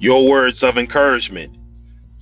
Your 0.00 0.26
words 0.26 0.62
of 0.62 0.78
encouragement 0.78 1.58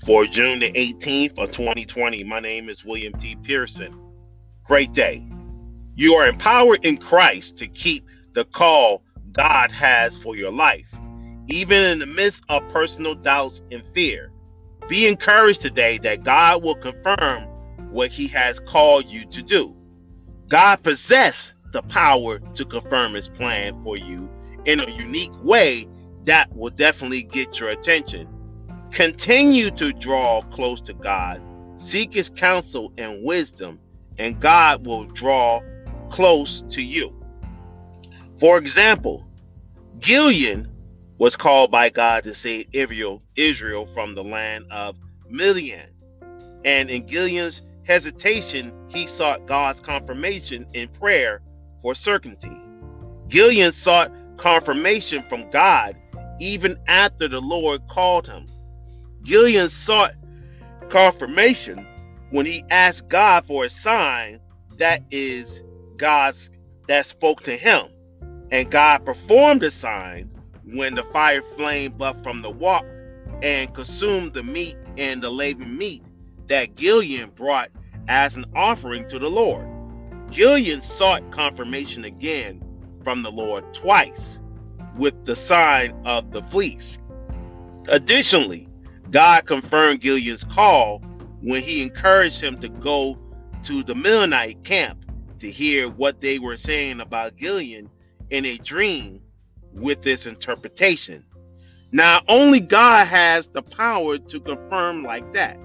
for 0.04 0.24
June 0.24 0.58
the 0.58 0.72
18th 0.72 1.38
of 1.38 1.52
2020. 1.52 2.24
My 2.24 2.40
name 2.40 2.68
is 2.68 2.84
William 2.84 3.12
T. 3.12 3.36
Pearson. 3.36 3.96
Great 4.64 4.93
day. 4.93 5.24
You 5.94 6.14
are 6.14 6.26
empowered 6.26 6.84
in 6.84 6.96
Christ 6.96 7.56
to 7.58 7.68
keep 7.68 8.04
the 8.34 8.44
call 8.46 9.04
God 9.30 9.70
has 9.70 10.18
for 10.18 10.34
your 10.34 10.50
life, 10.50 10.93
even 11.46 11.84
in 11.84 12.00
the 12.00 12.06
midst 12.06 12.43
of 12.48 12.68
personal 12.70 13.14
doubts 13.14 13.62
and 13.70 13.84
fear. 13.95 14.32
Be 14.89 15.06
encouraged 15.06 15.61
today 15.61 15.98
that 15.98 16.25
God 16.25 16.64
will 16.64 16.75
confirm 16.75 17.45
what 17.92 18.11
He 18.11 18.26
has 18.26 18.58
called 18.58 19.08
you 19.08 19.25
to 19.26 19.40
do. 19.40 19.72
God 20.48 20.82
possesses 20.82 21.54
the 21.70 21.82
power 21.82 22.40
to 22.40 22.64
confirm 22.64 23.14
His 23.14 23.29
plan 23.29 23.81
for 23.84 23.96
you 23.96 24.29
in 24.64 24.81
a 24.81 24.90
unique 24.90 25.45
way 25.45 25.86
that 26.29 26.55
will 26.55 26.71
definitely 26.71 27.23
get 27.23 27.59
your 27.59 27.71
attention. 27.71 28.29
Continue 28.93 29.71
to 29.71 29.95
draw 29.95 30.43
close 30.43 30.79
to 30.82 30.93
God, 30.93 31.41
seek 31.79 32.12
His 32.12 32.28
counsel 32.28 32.92
and 32.98 33.25
wisdom, 33.25 33.81
and 34.19 34.39
God 34.39 34.87
will 34.87 35.05
draw 35.05 35.62
close 36.11 36.62
to 36.69 36.83
you. 36.83 37.14
For 38.39 38.59
example, 38.59 39.27
Gideon 40.01 40.70
was 41.17 41.35
called 41.35 41.70
by 41.70 41.89
God 41.89 42.25
to 42.25 42.35
save 42.35 42.69
Israel, 42.75 43.87
from 43.95 44.15
the 44.15 44.23
land 44.23 44.67
of 44.70 44.97
Midian. 45.31 45.89
And 46.63 46.91
in 46.91 47.07
Gideon's 47.07 47.63
hesitation, 47.85 48.73
he 48.89 49.07
sought 49.07 49.47
God's 49.47 49.81
confirmation 49.81 50.67
in 50.75 50.89
prayer 50.89 51.41
for 51.81 51.95
certainty. 51.95 52.61
Gideon 53.29 53.73
sought 53.73 54.13
confirmation 54.37 55.25
from 55.29 55.51
God 55.51 55.97
even 56.41 56.78
after 56.86 57.28
the 57.28 57.41
Lord 57.41 57.86
called 57.89 58.27
him. 58.27 58.47
Gideon 59.22 59.69
sought 59.69 60.14
confirmation 60.91 61.86
when 62.30 62.47
he 62.47 62.64
asked 62.70 63.08
God 63.08 63.47
for 63.47 63.64
a 63.64 63.70
sign 63.70 64.41
that 64.78 65.03
is 65.11 65.62
God's 65.97 66.50
that 66.86 67.06
spoke 67.06 67.42
to 67.42 67.56
him. 67.56 67.89
And 68.50 68.70
God 68.70 69.05
performed 69.05 69.61
the 69.61 69.70
sign 69.70 70.30
when 70.64 70.95
the 70.95 71.05
fire 71.05 71.42
flamed 71.56 72.00
up 72.00 72.22
from 72.22 72.42
the 72.42 72.50
wok 72.50 72.84
and 73.42 73.73
consumed 73.75 74.33
the 74.33 74.42
meat 74.42 74.77
and 74.97 75.23
the 75.23 75.30
laven 75.30 75.77
meat 75.77 76.02
that 76.47 76.75
Gideon 76.77 77.30
brought 77.30 77.70
as 78.08 78.36
an 78.36 78.47
offering 78.55 79.06
to 79.08 79.19
the 79.19 79.28
Lord. 79.28 79.67
Gideon 80.30 80.80
sought 80.80 81.30
confirmation 81.30 82.05
again 82.05 82.62
from 83.05 83.23
the 83.23 83.30
Lord 83.30 83.73
twice 83.75 84.41
with 84.99 85.25
the 85.25 85.37
sign 85.37 85.95
of 86.05 86.31
the 86.33 86.43
fleece. 86.43 86.99
Additionally, 87.89 88.69
God 89.11 89.47
confirmed 89.47 90.01
Gideon's 90.01 90.45
call 90.45 90.99
when 91.41 91.63
he 91.63 91.83
encouraged 91.83 92.41
him 92.41 92.61
to 92.61 92.69
go 92.69 93.19
to 93.63 93.83
the 93.83 93.95
Midianite 93.95 94.65
camp 94.65 95.05
to 95.39 95.51
hear 95.51 95.89
what 95.89 96.21
they 96.21 96.39
were 96.39 96.57
saying 96.57 97.01
about 97.01 97.37
Gideon 97.37 97.89
in 98.31 98.45
a 98.45 98.59
dream 98.59 99.23
with 99.73 100.03
this 100.03 100.27
interpretation. 100.27 101.25
Now, 101.93 102.23
only 102.29 102.61
God 102.61 103.07
has 103.07 103.49
the 103.49 103.63
power 103.63 104.19
to 104.19 104.41
confirm 104.41 105.05
like 105.05 105.33
that. 105.33 105.58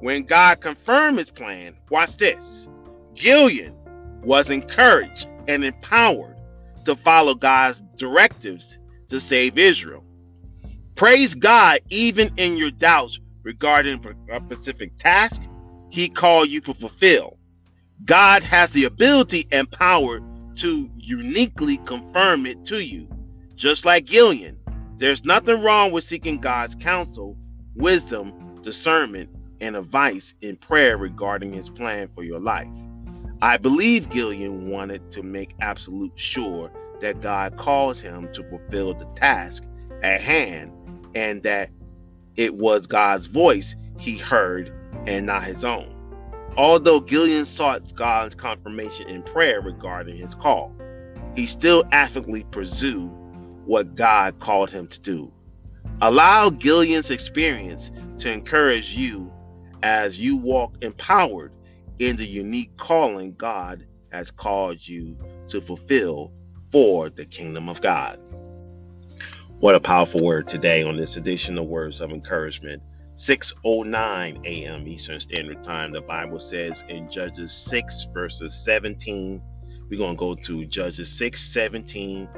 When 0.00 0.24
God 0.24 0.60
confirmed 0.60 1.18
his 1.18 1.30
plan, 1.30 1.76
watch 1.90 2.16
this 2.16 2.68
Gideon 3.14 3.74
was 4.24 4.50
encouraged 4.50 5.28
and 5.46 5.64
empowered 5.64 6.36
to 6.82 6.96
follow 6.96 7.34
God's 7.34 7.82
directives 7.96 8.78
to 9.08 9.20
save 9.20 9.58
Israel. 9.58 10.04
Praise 10.94 11.34
God, 11.34 11.80
even 11.90 12.32
in 12.36 12.56
your 12.56 12.70
doubts 12.70 13.18
regarding 13.42 14.04
a 14.30 14.40
specific 14.46 14.96
task 14.98 15.42
He 15.90 16.08
called 16.08 16.48
you 16.48 16.60
to 16.62 16.74
fulfill. 16.74 17.38
God 18.04 18.42
has 18.44 18.72
the 18.72 18.84
ability 18.84 19.46
and 19.52 19.70
power 19.70 20.20
to 20.56 20.90
uniquely 20.96 21.78
confirm 21.78 22.46
it 22.46 22.64
to 22.66 22.82
you. 22.82 23.08
Just 23.54 23.84
like 23.84 24.04
Gillian, 24.04 24.58
there's 24.98 25.24
nothing 25.24 25.60
wrong 25.62 25.92
with 25.92 26.04
seeking 26.04 26.40
God's 26.40 26.74
counsel, 26.74 27.36
wisdom, 27.74 28.60
discernment, 28.62 29.30
and 29.60 29.76
advice 29.76 30.34
in 30.40 30.56
prayer 30.56 30.96
regarding 30.96 31.52
his 31.52 31.70
plan 31.70 32.08
for 32.14 32.22
your 32.22 32.40
life. 32.40 32.68
I 33.42 33.56
believe 33.56 34.08
Gillian 34.08 34.70
wanted 34.70 35.10
to 35.10 35.24
make 35.24 35.56
absolute 35.60 36.12
sure 36.14 36.70
that 37.00 37.20
God 37.20 37.56
called 37.56 37.98
him 37.98 38.32
to 38.34 38.44
fulfill 38.44 38.94
the 38.94 39.04
task 39.16 39.64
at 40.00 40.20
hand 40.20 40.70
and 41.16 41.42
that 41.42 41.70
it 42.36 42.54
was 42.54 42.86
God's 42.86 43.26
voice 43.26 43.74
he 43.98 44.16
heard 44.16 44.72
and 45.08 45.26
not 45.26 45.42
his 45.42 45.64
own. 45.64 45.92
Although 46.56 47.00
Gillian 47.00 47.44
sought 47.44 47.92
God's 47.96 48.36
confirmation 48.36 49.08
in 49.08 49.24
prayer 49.24 49.60
regarding 49.60 50.16
his 50.16 50.36
call, 50.36 50.72
he 51.34 51.46
still 51.46 51.82
actively 51.90 52.44
pursued 52.44 53.10
what 53.64 53.96
God 53.96 54.38
called 54.38 54.70
him 54.70 54.86
to 54.86 55.00
do. 55.00 55.32
Allow 56.00 56.50
Gillian's 56.50 57.10
experience 57.10 57.90
to 58.18 58.30
encourage 58.30 58.94
you 58.94 59.32
as 59.82 60.16
you 60.16 60.36
walk 60.36 60.76
empowered 60.80 61.52
in 62.02 62.16
the 62.16 62.26
unique 62.26 62.76
calling 62.78 63.32
God 63.34 63.86
has 64.10 64.32
called 64.32 64.86
you 64.86 65.16
to 65.46 65.60
fulfill 65.60 66.32
for 66.72 67.08
the 67.08 67.24
kingdom 67.24 67.68
of 67.68 67.80
God. 67.80 68.18
What 69.60 69.76
a 69.76 69.80
powerful 69.80 70.20
word 70.20 70.48
today 70.48 70.82
on 70.82 70.96
this 70.96 71.16
edition 71.16 71.56
of 71.58 71.66
Words 71.66 72.00
of 72.00 72.10
Encouragement. 72.10 72.82
6:09 73.14 74.44
a.m. 74.44 74.88
Eastern 74.88 75.20
Standard 75.20 75.62
Time. 75.62 75.92
The 75.92 76.00
Bible 76.00 76.40
says 76.40 76.84
in 76.88 77.08
Judges 77.08 77.52
6 77.52 78.08
verses 78.12 78.52
17. 78.64 79.40
We're 79.88 79.98
going 79.98 80.16
to 80.16 80.18
go 80.18 80.34
to 80.34 80.66
Judges 80.66 81.16
6 81.16 81.40
17 81.40 82.28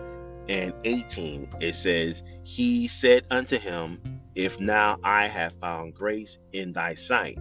and 0.50 0.74
18. 0.84 1.48
It 1.60 1.74
says, 1.74 2.22
He 2.42 2.86
said 2.86 3.24
unto 3.30 3.58
him, 3.58 4.20
If 4.34 4.60
now 4.60 4.98
I 5.02 5.26
have 5.26 5.54
found 5.58 5.94
grace 5.94 6.36
in 6.52 6.74
thy 6.74 6.92
sight, 6.92 7.38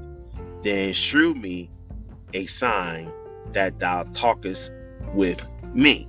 then 0.61 0.93
shew 0.93 1.35
me 1.35 1.69
a 2.33 2.45
sign 2.47 3.11
that 3.53 3.79
thou 3.79 4.03
talkest 4.13 4.71
with 5.13 5.45
me. 5.73 6.07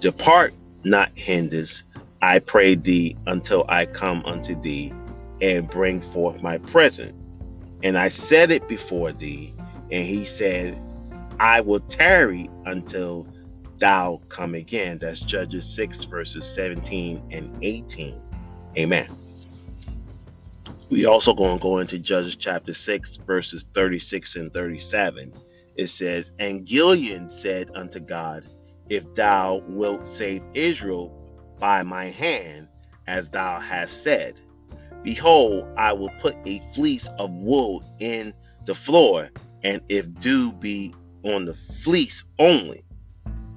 Depart 0.00 0.54
not 0.84 1.10
hinders, 1.16 1.84
I 2.22 2.38
pray 2.38 2.74
thee, 2.74 3.16
until 3.26 3.64
I 3.68 3.86
come 3.86 4.24
unto 4.24 4.60
thee 4.60 4.92
and 5.40 5.68
bring 5.68 6.00
forth 6.00 6.42
my 6.42 6.58
present. 6.58 7.14
And 7.82 7.96
I 7.96 8.08
set 8.08 8.50
it 8.50 8.66
before 8.68 9.12
thee. 9.12 9.54
And 9.90 10.04
he 10.04 10.24
said, 10.24 10.80
I 11.38 11.60
will 11.60 11.80
tarry 11.80 12.50
until 12.66 13.26
thou 13.78 14.20
come 14.28 14.54
again. 14.54 14.98
That's 14.98 15.20
Judges 15.20 15.68
6, 15.74 16.04
verses 16.04 16.44
17 16.46 17.22
and 17.30 17.56
18. 17.62 18.20
Amen. 18.76 19.08
We 20.90 21.04
also 21.04 21.34
going 21.34 21.58
to 21.58 21.62
go 21.62 21.78
into 21.78 21.98
Judges 21.98 22.34
chapter 22.36 22.72
6, 22.72 23.16
verses 23.18 23.66
36 23.74 24.36
and 24.36 24.52
37. 24.52 25.34
It 25.76 25.88
says, 25.88 26.32
And 26.38 26.64
Gideon 26.66 27.30
said 27.30 27.70
unto 27.74 28.00
God, 28.00 28.44
If 28.88 29.14
thou 29.14 29.62
wilt 29.68 30.06
save 30.06 30.42
Israel 30.54 31.12
by 31.58 31.82
my 31.82 32.06
hand, 32.06 32.68
as 33.06 33.28
thou 33.28 33.60
hast 33.60 34.02
said, 34.02 34.34
Behold, 35.02 35.66
I 35.76 35.92
will 35.92 36.10
put 36.20 36.36
a 36.46 36.62
fleece 36.74 37.08
of 37.18 37.30
wool 37.32 37.82
in 38.00 38.32
the 38.64 38.74
floor, 38.74 39.28
and 39.62 39.82
if 39.88 40.06
dew 40.20 40.52
be 40.52 40.94
on 41.22 41.44
the 41.44 41.54
fleece 41.82 42.24
only, 42.38 42.82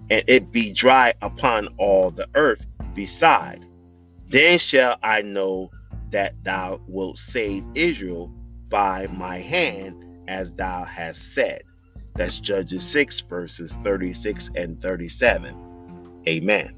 and 0.10 0.24
it 0.28 0.52
be 0.52 0.72
dry 0.72 1.14
upon 1.22 1.70
all 1.78 2.12
the 2.12 2.28
earth 2.36 2.66
beside, 2.94 3.66
then 4.28 4.60
shall 4.60 4.98
I 5.02 5.22
know 5.22 5.72
that 6.12 6.44
thou 6.44 6.82
wilt 6.88 7.18
save 7.18 7.64
Israel 7.76 8.32
by 8.70 9.08
my 9.08 9.40
hand, 9.40 10.04
as 10.28 10.52
thou 10.54 10.84
hast 10.84 11.34
said. 11.34 11.64
That's 12.16 12.40
Judges 12.40 12.84
6, 12.88 13.22
verses 13.22 13.78
36 13.84 14.52
and 14.56 14.82
37. 14.82 15.56
Amen. 16.28 16.76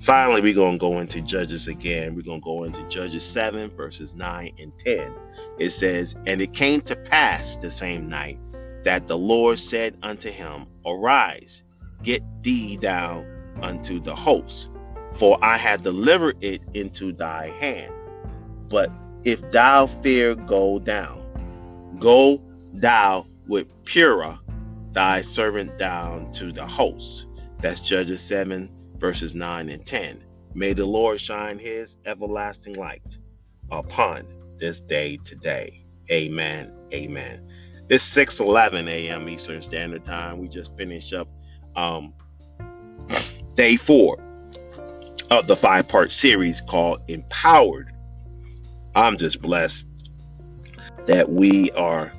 Finally, 0.00 0.40
we're 0.40 0.54
going 0.54 0.74
to 0.74 0.78
go 0.78 1.00
into 1.00 1.20
Judges 1.20 1.68
again. 1.68 2.14
We're 2.14 2.22
going 2.22 2.40
to 2.40 2.44
go 2.44 2.64
into 2.64 2.86
Judges 2.88 3.24
7, 3.24 3.70
verses 3.70 4.14
9 4.14 4.52
and 4.58 4.72
10. 4.78 5.12
It 5.58 5.70
says, 5.70 6.14
And 6.26 6.40
it 6.40 6.52
came 6.52 6.80
to 6.82 6.94
pass 6.94 7.56
the 7.56 7.70
same 7.70 8.08
night 8.08 8.38
that 8.84 9.08
the 9.08 9.18
Lord 9.18 9.58
said 9.58 9.96
unto 10.02 10.30
him, 10.30 10.66
Arise, 10.86 11.62
get 12.02 12.22
thee 12.42 12.76
down 12.76 13.26
unto 13.60 14.00
the 14.00 14.14
host, 14.14 14.68
for 15.18 15.38
I 15.42 15.56
have 15.56 15.82
delivered 15.82 16.36
it 16.42 16.62
into 16.74 17.12
thy 17.12 17.50
hand. 17.50 17.92
But 18.68 18.90
if 19.24 19.40
thou 19.50 19.86
fear 19.86 20.34
go 20.34 20.78
down, 20.78 21.96
go 21.98 22.42
thou 22.72 23.26
with 23.46 23.68
Phurah, 23.84 24.38
thy 24.92 25.20
servant 25.20 25.78
down 25.78 26.32
to 26.32 26.52
the 26.52 26.66
host. 26.66 27.26
That's 27.60 27.80
Judges 27.80 28.20
7, 28.22 28.70
verses 28.98 29.34
9 29.34 29.68
and 29.68 29.86
10. 29.86 30.22
May 30.54 30.72
the 30.72 30.86
Lord 30.86 31.20
shine 31.20 31.58
his 31.58 31.96
everlasting 32.04 32.74
light 32.74 33.18
upon 33.70 34.26
this 34.58 34.80
day 34.80 35.18
today. 35.24 35.84
Amen. 36.10 36.72
Amen. 36.92 37.48
It's 37.88 38.04
6:11 38.04 38.88
a.m. 38.88 39.28
Eastern 39.28 39.62
Standard 39.62 40.04
Time. 40.04 40.38
We 40.38 40.48
just 40.48 40.76
finished 40.76 41.12
up 41.12 41.28
um, 41.76 42.14
day 43.54 43.76
4 43.76 44.25
of 45.30 45.46
the 45.46 45.56
five-part 45.56 46.12
series 46.12 46.60
called 46.60 47.02
Empowered. 47.08 47.92
I'm 48.94 49.16
just 49.16 49.42
blessed 49.42 49.86
that 51.06 51.30
we 51.30 51.70
are 51.72 52.12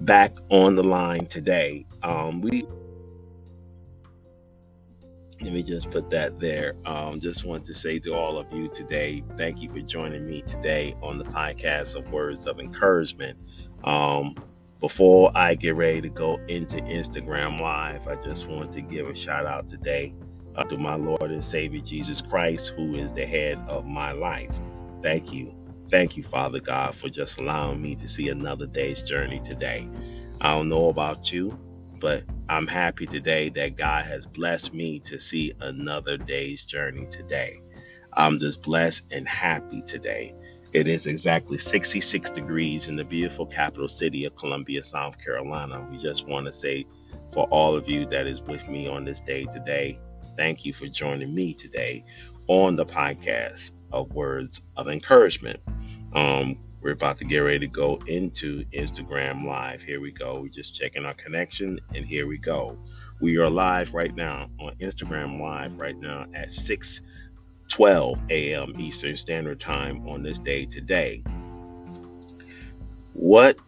back 0.00 0.34
on 0.48 0.74
the 0.74 0.82
line 0.82 1.26
today. 1.26 1.86
Um, 2.02 2.40
we 2.40 2.66
let 5.42 5.52
me 5.52 5.62
just 5.62 5.90
put 5.90 6.10
that 6.10 6.38
there. 6.38 6.74
Um, 6.84 7.18
just 7.18 7.44
want 7.44 7.64
to 7.64 7.74
say 7.74 7.98
to 8.00 8.14
all 8.14 8.36
of 8.38 8.52
you 8.52 8.68
today, 8.68 9.22
thank 9.38 9.62
you 9.62 9.70
for 9.70 9.80
joining 9.80 10.26
me 10.26 10.42
today 10.42 10.94
on 11.02 11.16
the 11.16 11.24
podcast 11.24 11.94
of 11.94 12.10
Words 12.12 12.46
of 12.46 12.60
Encouragement. 12.60 13.38
Um, 13.84 14.34
before 14.80 15.32
I 15.34 15.54
get 15.54 15.76
ready 15.76 16.02
to 16.02 16.10
go 16.10 16.38
into 16.48 16.76
Instagram 16.76 17.58
Live, 17.60 18.06
I 18.06 18.16
just 18.16 18.48
want 18.48 18.72
to 18.74 18.82
give 18.82 19.08
a 19.08 19.14
shout 19.14 19.46
out 19.46 19.68
today 19.68 20.14
uh, 20.56 20.64
to 20.64 20.76
my 20.78 20.96
Lord 20.96 21.30
and 21.30 21.44
Savior 21.44 21.80
Jesus 21.80 22.22
Christ, 22.22 22.72
who 22.76 22.96
is 22.96 23.12
the 23.12 23.26
head 23.26 23.58
of 23.68 23.86
my 23.86 24.12
life. 24.12 24.52
Thank 25.02 25.32
you. 25.32 25.54
Thank 25.90 26.16
you, 26.16 26.22
Father 26.22 26.60
God, 26.60 26.94
for 26.94 27.08
just 27.08 27.40
allowing 27.40 27.82
me 27.82 27.96
to 27.96 28.08
see 28.08 28.28
another 28.28 28.66
day's 28.66 29.02
journey 29.02 29.40
today. 29.40 29.88
I 30.40 30.54
don't 30.56 30.68
know 30.68 30.88
about 30.88 31.32
you, 31.32 31.58
but 32.00 32.24
I'm 32.48 32.66
happy 32.66 33.06
today 33.06 33.50
that 33.50 33.76
God 33.76 34.06
has 34.06 34.26
blessed 34.26 34.74
me 34.74 35.00
to 35.00 35.20
see 35.20 35.52
another 35.60 36.16
day's 36.16 36.64
journey 36.64 37.06
today. 37.10 37.60
I'm 38.12 38.38
just 38.38 38.62
blessed 38.62 39.04
and 39.10 39.28
happy 39.28 39.82
today. 39.82 40.34
It 40.72 40.88
is 40.88 41.06
exactly 41.06 41.58
66 41.58 42.30
degrees 42.30 42.88
in 42.88 42.96
the 42.96 43.04
beautiful 43.04 43.46
capital 43.46 43.88
city 43.88 44.24
of 44.24 44.36
Columbia, 44.36 44.82
South 44.84 45.16
Carolina. 45.24 45.86
We 45.90 45.98
just 45.98 46.28
want 46.28 46.46
to 46.46 46.52
say 46.52 46.86
for 47.32 47.44
all 47.46 47.76
of 47.76 47.88
you 47.88 48.06
that 48.06 48.26
is 48.26 48.42
with 48.42 48.68
me 48.68 48.88
on 48.88 49.04
this 49.04 49.20
day 49.20 49.46
today, 49.46 49.98
thank 50.40 50.64
you 50.64 50.72
for 50.72 50.86
joining 50.86 51.34
me 51.34 51.52
today 51.52 52.02
on 52.46 52.74
the 52.74 52.86
podcast 52.86 53.72
of 53.92 54.10
Words 54.14 54.62
of 54.74 54.88
Encouragement. 54.88 55.60
Um, 56.14 56.56
we're 56.80 56.92
about 56.92 57.18
to 57.18 57.26
get 57.26 57.40
ready 57.40 57.58
to 57.58 57.66
go 57.66 57.98
into 58.06 58.64
Instagram 58.72 59.44
Live. 59.44 59.82
Here 59.82 60.00
we 60.00 60.12
go. 60.12 60.40
We're 60.40 60.48
just 60.48 60.74
checking 60.74 61.04
our 61.04 61.12
connection, 61.12 61.78
and 61.94 62.06
here 62.06 62.26
we 62.26 62.38
go. 62.38 62.78
We 63.20 63.36
are 63.36 63.50
live 63.50 63.92
right 63.92 64.14
now 64.14 64.48
on 64.58 64.76
Instagram 64.80 65.38
Live 65.38 65.78
right 65.78 65.98
now 65.98 66.24
at 66.32 66.50
6 66.50 67.02
12 67.68 68.18
a.m. 68.30 68.74
Eastern 68.78 69.16
Standard 69.18 69.60
Time 69.60 70.08
on 70.08 70.22
this 70.22 70.38
day 70.38 70.64
today. 70.64 71.22
What 73.12 73.58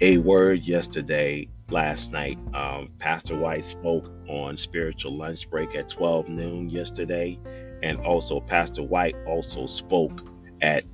a 0.00 0.16
word 0.16 0.62
yesterday, 0.62 1.48
last 1.70 2.12
night. 2.12 2.38
Um, 2.54 2.90
Pastor 2.98 3.36
White 3.36 3.64
spoke 3.64 4.10
on 4.28 4.56
spiritual 4.56 5.16
lunch 5.16 5.48
break 5.50 5.74
at 5.74 5.88
12 5.88 6.28
noon 6.28 6.70
yesterday, 6.70 7.38
and 7.82 7.98
also 7.98 8.40
Pastor 8.40 8.82
White 8.82 9.16
also 9.26 9.66
spoke 9.66 10.26
at 10.60 10.84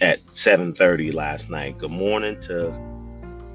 at 0.00 0.20
7:30 0.32 1.12
last 1.12 1.48
night. 1.48 1.78
Good 1.78 1.90
morning 1.90 2.40
to 2.42 2.72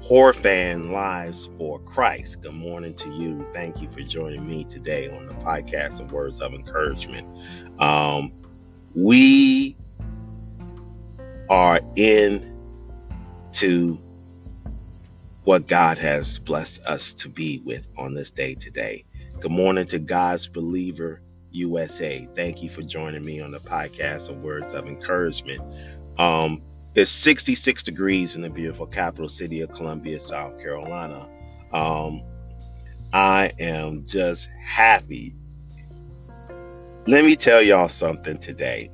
Horror 0.00 0.32
Fan 0.32 0.92
Lives 0.92 1.50
for 1.58 1.78
Christ. 1.80 2.40
Good 2.40 2.54
morning 2.54 2.94
to 2.94 3.10
you. 3.10 3.46
Thank 3.52 3.82
you 3.82 3.90
for 3.90 4.00
joining 4.00 4.46
me 4.46 4.64
today 4.64 5.08
on 5.08 5.26
the 5.26 5.34
podcast 5.34 6.00
of 6.00 6.12
Words 6.12 6.40
of 6.40 6.54
Encouragement. 6.54 7.26
Um, 7.78 8.32
we 8.94 9.76
are 11.50 11.80
in 11.96 12.54
to 13.52 13.98
what 15.48 15.66
God 15.66 15.98
has 15.98 16.38
blessed 16.40 16.82
us 16.82 17.14
to 17.14 17.26
be 17.26 17.62
with 17.64 17.86
on 17.96 18.12
this 18.12 18.30
day 18.30 18.54
today. 18.54 19.06
Good 19.40 19.50
morning 19.50 19.86
to 19.86 19.98
God's 19.98 20.46
believer 20.46 21.22
USA. 21.52 22.28
Thank 22.36 22.62
you 22.62 22.68
for 22.68 22.82
joining 22.82 23.24
me 23.24 23.40
on 23.40 23.52
the 23.52 23.58
podcast 23.58 24.28
of 24.28 24.42
Words 24.42 24.74
of 24.74 24.86
Encouragement. 24.86 25.62
Um, 26.18 26.60
it's 26.94 27.10
66 27.10 27.82
degrees 27.82 28.36
in 28.36 28.42
the 28.42 28.50
beautiful 28.50 28.84
capital 28.84 29.30
city 29.30 29.62
of 29.62 29.72
Columbia, 29.72 30.20
South 30.20 30.60
Carolina. 30.60 31.26
Um, 31.72 32.22
I 33.14 33.54
am 33.58 34.04
just 34.04 34.50
happy. 34.62 35.34
Let 37.06 37.24
me 37.24 37.36
tell 37.36 37.62
y'all 37.62 37.88
something 37.88 38.36
today. 38.36 38.90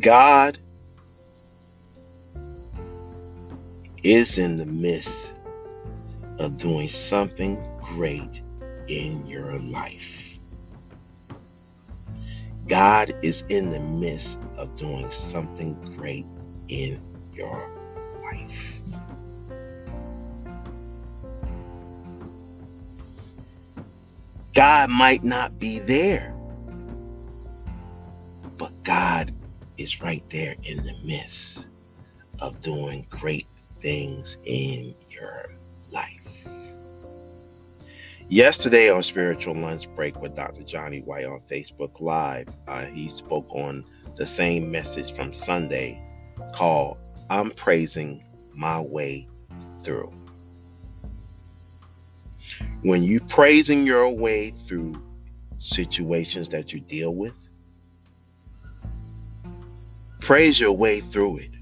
God 0.00 0.58
is 4.04 4.36
in 4.36 4.56
the 4.56 4.66
midst 4.66 5.34
of 6.38 6.58
doing 6.58 6.88
something 6.88 7.66
great 7.82 8.42
in 8.86 9.26
your 9.26 9.58
life. 9.58 10.38
God 12.68 13.14
is 13.22 13.44
in 13.48 13.70
the 13.70 13.80
midst 13.80 14.38
of 14.56 14.74
doing 14.76 15.10
something 15.10 15.74
great 15.96 16.26
in 16.68 17.00
your 17.32 17.70
life. 18.22 18.82
God 24.54 24.90
might 24.90 25.24
not 25.24 25.58
be 25.58 25.78
there, 25.78 26.36
but 28.58 28.70
God 28.84 29.34
is 29.78 30.02
right 30.02 30.24
there 30.30 30.56
in 30.62 30.84
the 30.84 30.94
midst 31.04 31.68
of 32.40 32.60
doing 32.60 33.06
great 33.08 33.48
things 33.84 34.38
in 34.44 34.94
your 35.10 35.54
life. 35.92 36.48
Yesterday 38.28 38.88
on 38.88 39.02
Spiritual 39.02 39.54
Lunch 39.54 39.94
Break 39.94 40.18
with 40.22 40.34
Dr. 40.34 40.62
Johnny 40.62 41.02
White 41.02 41.26
on 41.26 41.40
Facebook 41.40 42.00
Live, 42.00 42.48
uh, 42.66 42.86
he 42.86 43.10
spoke 43.10 43.46
on 43.50 43.84
the 44.16 44.24
same 44.24 44.70
message 44.70 45.12
from 45.12 45.34
Sunday 45.34 46.02
called 46.54 46.96
I'm 47.28 47.50
Praising 47.50 48.24
My 48.54 48.80
Way 48.80 49.28
Through. 49.82 50.14
When 52.80 53.02
you 53.02 53.20
praising 53.20 53.86
your 53.86 54.08
way 54.08 54.50
through 54.50 54.94
situations 55.58 56.48
that 56.48 56.72
you 56.72 56.80
deal 56.80 57.14
with, 57.14 57.34
praise 60.20 60.58
your 60.58 60.72
way 60.72 61.00
through 61.00 61.36
it. 61.38 61.53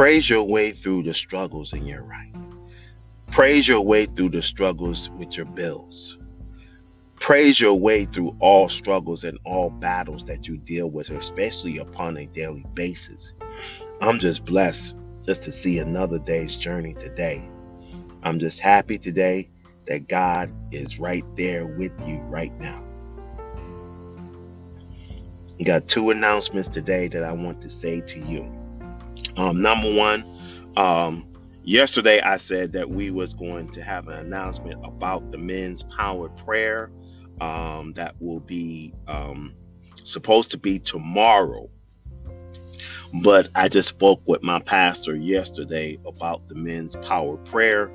Praise 0.00 0.30
your 0.30 0.44
way 0.44 0.72
through 0.72 1.02
the 1.02 1.12
struggles 1.12 1.74
in 1.74 1.84
your 1.84 2.00
life. 2.00 2.34
Praise 3.32 3.68
your 3.68 3.82
way 3.82 4.06
through 4.06 4.30
the 4.30 4.40
struggles 4.40 5.10
with 5.10 5.36
your 5.36 5.44
bills. 5.44 6.16
Praise 7.16 7.60
your 7.60 7.74
way 7.74 8.06
through 8.06 8.34
all 8.40 8.70
struggles 8.70 9.24
and 9.24 9.38
all 9.44 9.68
battles 9.68 10.24
that 10.24 10.48
you 10.48 10.56
deal 10.56 10.90
with, 10.90 11.10
especially 11.10 11.76
upon 11.76 12.16
a 12.16 12.24
daily 12.24 12.64
basis. 12.72 13.34
I'm 14.00 14.18
just 14.18 14.46
blessed 14.46 14.94
just 15.26 15.42
to 15.42 15.52
see 15.52 15.76
another 15.76 16.18
day's 16.18 16.56
journey 16.56 16.94
today. 16.94 17.46
I'm 18.22 18.38
just 18.38 18.58
happy 18.58 18.96
today 18.96 19.50
that 19.86 20.08
God 20.08 20.50
is 20.72 20.98
right 20.98 21.26
there 21.36 21.66
with 21.66 21.92
you 22.08 22.20
right 22.20 22.58
now. 22.58 22.82
You 25.58 25.66
got 25.66 25.88
two 25.88 26.08
announcements 26.08 26.70
today 26.70 27.08
that 27.08 27.22
I 27.22 27.32
want 27.32 27.60
to 27.60 27.68
say 27.68 28.00
to 28.00 28.18
you. 28.18 28.59
Um, 29.36 29.62
number 29.62 29.92
one, 29.92 30.24
um, 30.76 31.30
Yesterday, 31.62 32.20
I 32.20 32.38
said 32.38 32.72
that 32.72 32.90
we 32.90 33.10
was 33.10 33.34
going 33.34 33.68
to 33.72 33.82
have 33.82 34.08
an 34.08 34.18
announcement 34.18 34.80
about 34.82 35.30
the 35.30 35.36
men's 35.38 35.82
power 35.82 36.28
prayer 36.30 36.90
um, 37.40 37.92
that 37.96 38.14
will 38.18 38.40
be 38.40 38.94
um, 39.06 39.54
supposed 40.02 40.50
to 40.52 40.58
be 40.58 40.78
tomorrow. 40.78 41.68
But 43.22 43.50
I 43.54 43.68
just 43.68 43.88
spoke 43.88 44.22
with 44.26 44.42
my 44.42 44.60
pastor 44.60 45.14
yesterday 45.14 45.98
about 46.06 46.48
the 46.48 46.54
men's 46.54 46.96
power 46.96 47.36
prayer. 47.36 47.90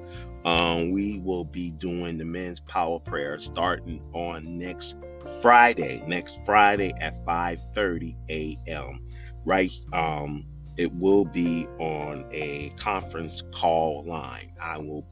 Um, 0.45 0.91
we 0.91 1.19
will 1.19 1.45
be 1.45 1.71
doing 1.71 2.19
the 2.19 2.25
men's 2.25 2.59
power 2.59 2.99
prayer 2.99 3.39
starting 3.39 4.01
on 4.13 4.59
next 4.59 4.95
Friday, 5.41 6.03
next 6.05 6.39
Friday 6.45 6.93
at 7.01 7.25
5:30 7.25 8.15
a.m. 8.29 8.99
Right 9.43 9.71
um, 9.91 10.45
it 10.77 10.93
will 10.93 11.25
be 11.25 11.67
on 11.79 12.25
a 12.31 12.69
conference 12.77 13.43
call 13.53 14.03
line. 14.05 14.51
I 14.61 14.77
will 14.77 15.05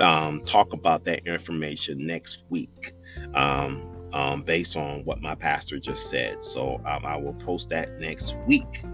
um, 0.00 0.42
talk 0.44 0.72
about 0.72 1.04
that 1.04 1.26
information 1.26 2.06
next 2.06 2.42
week 2.48 2.92
um, 3.34 4.08
um, 4.12 4.42
based 4.42 4.76
on 4.76 5.04
what 5.04 5.20
my 5.20 5.34
pastor 5.34 5.78
just 5.78 6.10
said. 6.10 6.42
So 6.42 6.80
um, 6.86 7.04
I 7.04 7.16
will 7.16 7.34
post 7.34 7.70
that 7.70 8.00
next 8.00 8.36
week. 8.46 8.84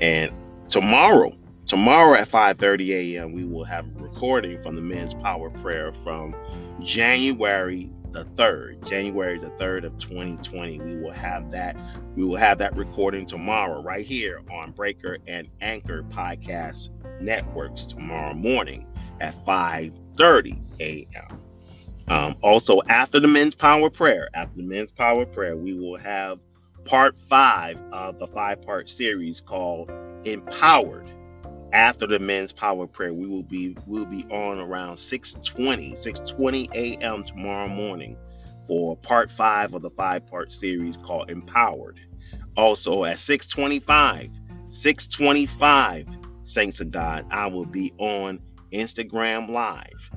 And 0.00 0.32
tomorrow, 0.68 1.36
tomorrow 1.66 2.14
at 2.14 2.28
5:30 2.28 3.16
a.m., 3.16 3.32
we 3.32 3.44
will 3.44 3.64
have 3.64 3.86
a 3.86 4.02
recording 4.02 4.62
from 4.62 4.76
the 4.76 4.82
Men's 4.82 5.14
Power 5.14 5.50
Prayer 5.50 5.92
from 6.02 6.34
January 6.82 7.90
the 8.14 8.24
3rd, 8.36 8.88
January 8.88 9.38
the 9.38 9.50
3rd 9.50 9.84
of 9.84 9.98
2020. 9.98 10.80
We 10.80 10.96
will 10.96 11.12
have 11.12 11.50
that 11.50 11.76
we 12.16 12.24
will 12.24 12.36
have 12.36 12.58
that 12.58 12.76
recording 12.76 13.26
tomorrow 13.26 13.82
right 13.82 14.06
here 14.06 14.40
on 14.50 14.70
Breaker 14.70 15.18
and 15.26 15.48
Anchor 15.60 16.04
podcast 16.04 16.90
networks 17.20 17.84
tomorrow 17.84 18.32
morning 18.32 18.86
at 19.20 19.34
5:30 19.44 20.62
a.m. 20.80 21.40
Um, 22.06 22.36
also, 22.42 22.80
after 22.88 23.18
the 23.18 23.28
men's 23.28 23.54
power 23.54 23.90
prayer, 23.90 24.28
after 24.34 24.56
the 24.56 24.62
men's 24.62 24.92
power 24.92 25.26
prayer, 25.26 25.56
we 25.56 25.74
will 25.74 25.98
have 25.98 26.38
part 26.84 27.18
five 27.18 27.78
of 27.92 28.18
the 28.18 28.26
five 28.28 28.62
part 28.62 28.88
series 28.88 29.40
called 29.40 29.90
Empowered. 30.24 31.10
After 31.74 32.06
the 32.06 32.20
men's 32.20 32.52
power 32.52 32.86
prayer, 32.86 33.12
we 33.12 33.26
will 33.26 33.42
be 33.42 33.76
will 33.84 34.06
be 34.06 34.24
on 34.30 34.60
around 34.60 34.94
6:20 34.96 35.96
6:20 35.96 36.68
a.m. 36.72 37.24
tomorrow 37.24 37.68
morning 37.68 38.16
for 38.68 38.96
part 38.96 39.32
five 39.32 39.74
of 39.74 39.82
the 39.82 39.90
five 39.90 40.24
part 40.26 40.52
series 40.52 40.96
called 40.96 41.30
Empowered. 41.30 41.98
Also 42.56 43.04
at 43.04 43.16
6:25 43.16 44.30
6:25 44.68 46.06
Saints 46.44 46.80
of 46.80 46.92
God, 46.92 47.26
I 47.30 47.48
will 47.48 47.66
be 47.66 47.92
on 47.98 48.38
Instagram 48.72 49.50
Live. 49.50 50.10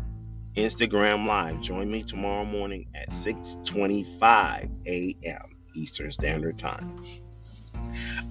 Instagram 0.55 1.25
Live. 1.25 1.61
Join 1.61 1.89
me 1.89 2.03
tomorrow 2.03 2.45
morning 2.45 2.85
at 2.93 3.09
6:25 3.09 4.69
a.m. 4.85 5.57
Eastern 5.73 6.11
Standard 6.11 6.59
Time. 6.59 7.03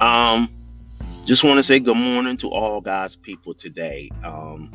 Um, 0.00 0.48
just 1.26 1.44
want 1.44 1.58
to 1.58 1.64
say 1.64 1.80
good 1.80 1.96
morning 1.96 2.38
to 2.38 2.50
all 2.50 2.80
God's 2.80 3.16
people 3.16 3.54
today. 3.54 4.10
Um, 4.24 4.72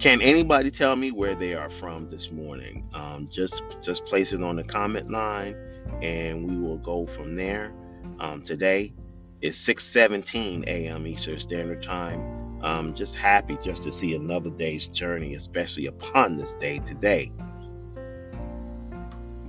can 0.00 0.22
anybody 0.22 0.70
tell 0.72 0.96
me 0.96 1.12
where 1.12 1.36
they 1.36 1.54
are 1.54 1.70
from 1.70 2.08
this 2.08 2.32
morning? 2.32 2.88
Um, 2.94 3.28
just 3.30 3.62
just 3.82 4.04
place 4.06 4.32
it 4.32 4.42
on 4.42 4.56
the 4.56 4.64
comment 4.64 5.10
line, 5.10 5.56
and 6.02 6.48
we 6.50 6.58
will 6.58 6.78
go 6.78 7.06
from 7.06 7.36
there. 7.36 7.72
Um, 8.20 8.42
today 8.42 8.94
is 9.42 9.56
6:17 9.58 10.64
a.m. 10.66 11.06
Eastern 11.06 11.40
Standard 11.40 11.82
Time. 11.82 12.60
Um, 12.62 12.94
just 12.94 13.16
happy 13.16 13.58
just 13.62 13.84
to 13.84 13.92
see 13.92 14.14
another 14.16 14.50
day's 14.50 14.88
journey, 14.88 15.34
especially 15.34 15.86
upon 15.86 16.36
this 16.36 16.54
day 16.54 16.80
today. 16.80 17.32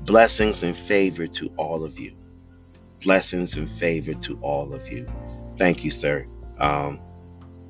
Blessings 0.05 0.63
and 0.63 0.77
favor 0.77 1.27
to 1.27 1.51
all 1.57 1.83
of 1.83 1.99
you. 1.99 2.15
Blessings 3.03 3.57
and 3.57 3.69
favor 3.69 4.13
to 4.15 4.39
all 4.41 4.73
of 4.73 4.87
you. 4.91 5.07
Thank 5.57 5.83
you, 5.83 5.91
sir. 5.91 6.25
Um, 6.59 6.99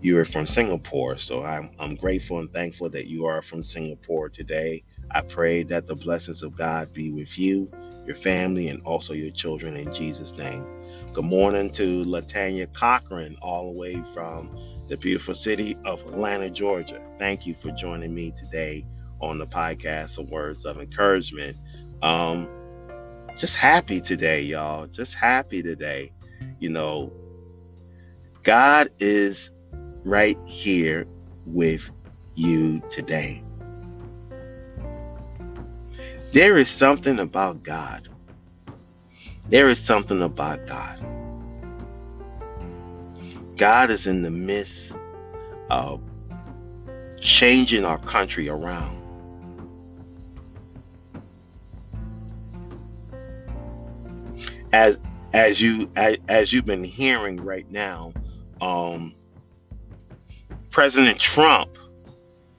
you 0.01 0.17
are 0.17 0.25
from 0.25 0.47
Singapore, 0.47 1.17
so 1.17 1.43
I'm, 1.43 1.71
I'm 1.79 1.95
grateful 1.95 2.39
and 2.39 2.51
thankful 2.51 2.89
that 2.89 3.07
you 3.07 3.25
are 3.25 3.41
from 3.41 3.63
Singapore 3.63 4.29
today. 4.29 4.83
I 5.11 5.21
pray 5.21 5.63
that 5.63 5.87
the 5.87 5.95
blessings 5.95 6.43
of 6.43 6.57
God 6.57 6.93
be 6.93 7.11
with 7.11 7.37
you, 7.37 7.71
your 8.05 8.15
family, 8.15 8.67
and 8.67 8.81
also 8.83 9.13
your 9.13 9.31
children 9.31 9.77
in 9.77 9.93
Jesus' 9.93 10.33
name. 10.33 10.65
Good 11.13 11.25
morning 11.25 11.69
to 11.71 12.03
Latanya 12.03 12.71
Cochran, 12.73 13.37
all 13.41 13.71
the 13.71 13.77
way 13.77 14.03
from 14.13 14.57
the 14.87 14.97
beautiful 14.97 15.33
city 15.33 15.77
of 15.85 16.01
Atlanta, 16.01 16.49
Georgia. 16.49 17.01
Thank 17.19 17.45
you 17.45 17.53
for 17.53 17.71
joining 17.71 18.13
me 18.13 18.31
today 18.31 18.85
on 19.21 19.37
the 19.37 19.47
podcast 19.47 20.17
of 20.17 20.29
Words 20.29 20.65
of 20.65 20.79
Encouragement. 20.79 21.57
Um, 22.01 22.49
just 23.37 23.55
happy 23.55 24.01
today, 24.01 24.41
y'all. 24.41 24.87
Just 24.87 25.15
happy 25.15 25.63
today. 25.63 26.11
You 26.59 26.69
know, 26.69 27.13
God 28.43 28.89
is 28.99 29.51
right 30.03 30.37
here 30.45 31.05
with 31.45 31.89
you 32.35 32.81
today. 32.89 33.41
There 36.33 36.57
is 36.57 36.69
something 36.69 37.19
about 37.19 37.63
God. 37.63 38.09
There 39.47 39.69
is 39.69 39.79
something 39.79 40.21
about 40.21 40.67
God. 40.67 40.99
God 43.55 43.89
is 43.89 44.07
in 44.07 44.23
the 44.23 44.31
midst 44.31 44.93
of 45.69 46.01
changing 47.21 47.85
our 47.85 47.99
country 47.99 48.49
around. 48.49 48.99
As 54.73 54.97
as 55.33 55.61
you 55.61 55.89
as, 55.95 56.17
as 56.27 56.51
you've 56.51 56.65
been 56.65 56.83
hearing 56.83 57.37
right 57.37 57.69
now, 57.71 58.11
um, 58.63 59.13
President 60.69 61.19
Trump 61.19 61.77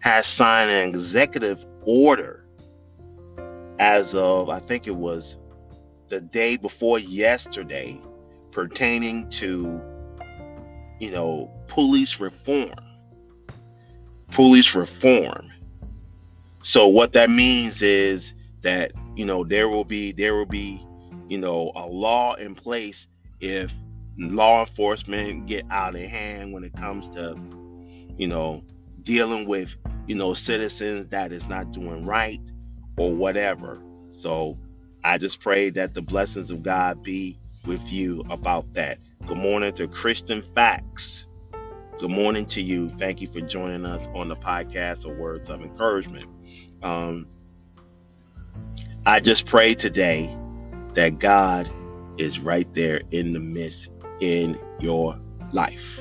has 0.01 0.27
signed 0.27 0.71
an 0.71 0.89
executive 0.89 1.65
order 1.87 2.45
as 3.79 4.15
of 4.15 4.49
I 4.49 4.61
think 4.61 4.87
it 4.87 4.95
was 4.95 5.37
the 6.09 6.21
day 6.21 6.57
before 6.57 6.99
yesterday 6.99 8.01
pertaining 8.53 9.29
to 9.31 9.81
you 10.99 11.11
know, 11.11 11.51
police 11.69 12.21
reform. 12.21 12.75
Police 14.31 14.75
reform. 14.75 15.51
So 16.63 16.87
what 16.87 17.13
that 17.13 17.31
means 17.31 17.83
is 17.83 18.35
that, 18.63 18.93
you 19.15 19.27
know, 19.27 19.45
there 19.45 19.69
will 19.69 19.85
be 19.85 20.13
there 20.13 20.35
will 20.35 20.47
be, 20.47 20.85
you 21.29 21.39
know, 21.39 21.73
a 21.77 21.87
law 21.87 22.35
in 22.35 22.55
place 22.55 23.07
if 23.41 23.71
law 24.17 24.61
enforcement 24.61 25.47
get 25.47 25.65
out 25.71 25.95
of 25.95 26.03
hand 26.03 26.53
when 26.53 26.65
it 26.65 26.75
comes 26.75 27.09
to, 27.11 27.37
you 28.17 28.27
know, 28.27 28.63
dealing 29.03 29.47
with, 29.47 29.75
you 30.07 30.15
know, 30.15 30.35
citizens 30.35 31.09
that 31.09 31.33
is 31.33 31.47
not 31.47 31.73
doing 31.73 32.07
right 32.07 32.41
or 32.97 33.13
whatever. 33.13 33.81
So 34.11 34.59
I 35.03 35.19
just 35.19 35.41
pray 35.41 35.71
that 35.71 35.95
the 35.95 36.03
blessings 36.03 36.51
of 36.51 36.63
God 36.63 37.03
be 37.03 37.39
with 37.67 37.87
you 37.93 38.25
about 38.31 38.73
that. 38.75 38.99
Good 39.27 39.39
morning 39.39 39.73
to 39.75 39.89
Christian 39.89 40.43
Facts. 40.43 41.27
Good 41.99 42.11
morning 42.11 42.47
to 42.47 42.61
you. 42.61 42.91
Thank 42.99 43.21
you 43.21 43.29
for 43.29 43.41
joining 43.41 43.87
us 43.87 44.09
on 44.15 44.29
the 44.29 44.37
podcast 44.37 45.09
of 45.11 45.17
Words 45.17 45.49
of 45.49 45.63
Encouragement. 45.63 46.29
Um, 46.83 47.27
I 49.07 49.21
just 49.21 49.47
pray 49.47 49.75
today 49.75 50.37
that 50.95 51.19
God 51.19 51.71
is 52.19 52.39
right 52.39 52.73
there 52.75 53.03
in 53.11 53.33
the 53.33 53.41
midst 53.41 53.91
in 54.21 54.59
your 54.81 55.19
life. 55.53 56.01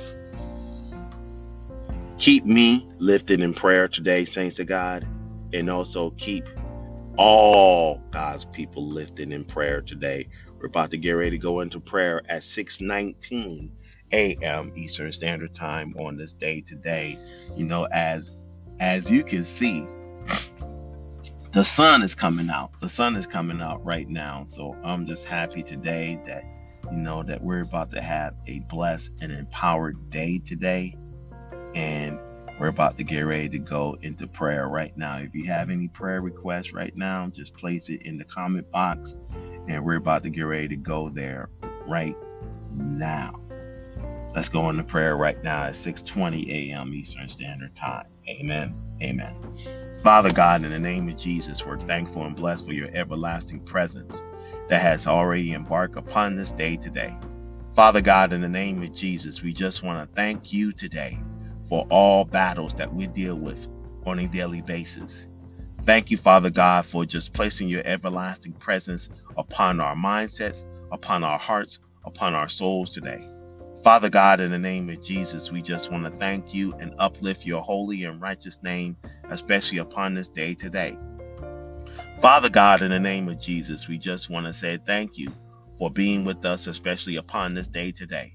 Keep 2.17 2.45
me 2.45 2.87
lifted 2.99 3.41
in 3.41 3.53
prayer 3.53 3.87
today, 3.87 4.25
saints 4.25 4.59
of 4.59 4.67
God, 4.67 5.05
and 5.53 5.69
also 5.69 6.11
keep 6.11 6.45
all 7.17 8.01
God's 8.11 8.45
people 8.45 8.87
lifted 8.87 9.31
in 9.31 9.45
prayer 9.45 9.81
today. 9.81 10.29
We're 10.59 10.67
about 10.67 10.91
to 10.91 10.97
get 10.97 11.11
ready 11.11 11.31
to 11.31 11.37
go 11.37 11.59
into 11.59 11.79
prayer 11.79 12.21
at 12.29 12.43
6:19 12.43 13.71
a.m. 14.13 14.71
Eastern 14.75 15.11
Standard 15.11 15.53
Time 15.53 15.95
on 15.99 16.15
this 16.15 16.33
day 16.33 16.61
today. 16.61 17.19
You 17.55 17.65
know, 17.65 17.87
as 17.91 18.31
as 18.79 19.11
you 19.11 19.23
can 19.23 19.43
see, 19.43 19.85
the 21.51 21.65
sun 21.65 22.01
is 22.01 22.15
coming 22.15 22.49
out. 22.49 22.71
The 22.79 22.89
sun 22.89 23.15
is 23.15 23.27
coming 23.27 23.61
out 23.61 23.83
right 23.85 24.07
now. 24.07 24.43
So 24.43 24.75
I'm 24.83 25.05
just 25.05 25.25
happy 25.25 25.63
today 25.63 26.19
that 26.25 26.43
you 26.93 26.99
know 26.99 27.23
that 27.23 27.43
we're 27.43 27.61
about 27.61 27.89
to 27.91 28.01
have 28.01 28.35
a 28.47 28.59
blessed 28.59 29.11
and 29.19 29.31
empowered 29.31 30.11
day 30.11 30.37
today. 30.37 30.95
And 31.73 32.19
we're 32.59 32.67
about 32.67 32.97
to 32.97 33.03
get 33.03 33.21
ready 33.21 33.49
to 33.49 33.57
go 33.57 33.97
into 34.03 34.27
prayer 34.27 34.67
right 34.67 34.95
now. 34.95 35.17
If 35.17 35.33
you 35.33 35.45
have 35.45 35.71
any 35.71 35.87
prayer 35.87 36.21
requests 36.21 36.71
right 36.71 36.95
now, 36.95 37.27
just 37.29 37.55
place 37.55 37.89
it 37.89 38.03
in 38.03 38.17
the 38.17 38.23
comment 38.23 38.69
box 38.71 39.15
and 39.67 39.83
we're 39.83 39.95
about 39.95 40.23
to 40.23 40.29
get 40.29 40.43
ready 40.43 40.67
to 40.67 40.75
go 40.75 41.09
there 41.09 41.49
right 41.87 42.15
now. 42.71 43.39
Let's 44.35 44.49
go 44.49 44.69
into 44.69 44.83
prayer 44.83 45.15
right 45.15 45.41
now 45.43 45.63
at 45.63 45.73
6:20 45.73 46.49
a.m. 46.49 46.93
Eastern 46.93 47.29
Standard 47.29 47.75
Time. 47.75 48.07
Amen. 48.27 48.75
Amen. 49.01 49.35
Father 50.03 50.31
God, 50.31 50.63
in 50.63 50.71
the 50.71 50.79
name 50.79 51.09
of 51.09 51.17
Jesus, 51.17 51.65
we're 51.65 51.79
thankful 51.79 52.25
and 52.25 52.35
blessed 52.35 52.65
for 52.65 52.73
your 52.73 52.89
everlasting 52.93 53.61
presence 53.61 54.21
that 54.69 54.81
has 54.81 55.07
already 55.07 55.53
embarked 55.53 55.97
upon 55.97 56.35
this 56.35 56.51
day 56.51 56.77
today. 56.77 57.15
Father 57.75 58.01
God, 58.01 58.33
in 58.33 58.41
the 58.41 58.49
name 58.49 58.83
of 58.83 58.93
Jesus, 58.93 59.41
we 59.41 59.53
just 59.53 59.83
want 59.83 60.07
to 60.07 60.15
thank 60.15 60.53
you 60.53 60.71
today 60.71 61.19
for 61.69 61.87
all 61.89 62.23
battles 62.23 62.73
that 62.75 62.93
we 62.93 63.07
deal 63.07 63.35
with 63.35 63.67
on 64.05 64.19
a 64.19 64.27
daily 64.27 64.61
basis. 64.61 65.27
Thank 65.85 66.11
you, 66.11 66.17
Father 66.17 66.49
God, 66.49 66.85
for 66.85 67.05
just 67.05 67.33
placing 67.33 67.67
your 67.67 67.81
everlasting 67.85 68.53
presence 68.53 69.09
upon 69.37 69.79
our 69.79 69.95
mindsets, 69.95 70.65
upon 70.91 71.23
our 71.23 71.39
hearts, 71.39 71.79
upon 72.05 72.35
our 72.35 72.47
souls 72.47 72.89
today. 72.89 73.27
Father 73.83 74.09
God, 74.09 74.39
in 74.39 74.51
the 74.51 74.59
name 74.59 74.89
of 74.89 75.01
Jesus, 75.01 75.51
we 75.51 75.61
just 75.61 75.91
want 75.91 76.05
to 76.05 76.11
thank 76.11 76.53
you 76.53 76.73
and 76.75 76.93
uplift 76.99 77.45
your 77.45 77.61
holy 77.61 78.05
and 78.05 78.21
righteous 78.21 78.59
name, 78.63 78.95
especially 79.29 79.79
upon 79.79 80.13
this 80.13 80.29
day 80.29 80.53
today. 80.53 80.97
Father 82.23 82.49
God, 82.49 82.83
in 82.83 82.91
the 82.91 83.01
name 83.01 83.29
of 83.29 83.39
Jesus, 83.39 83.87
we 83.87 83.99
just 83.99 84.31
want 84.31 84.47
to 84.47 84.53
say 84.55 84.79
thank 84.87 85.19
you 85.19 85.29
for 85.79 85.91
being 85.91 86.25
with 86.25 86.45
us, 86.45 86.67
especially 86.67 87.17
upon 87.17 87.53
this 87.55 87.69
day 87.69 87.93
today. 87.93 88.33